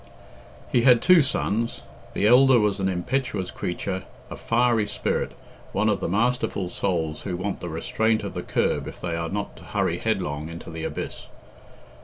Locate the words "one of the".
5.73-6.09